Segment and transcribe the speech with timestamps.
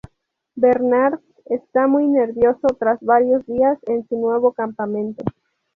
[0.55, 5.23] Bernard está muy nervioso tras varios días en su nuevo campamento.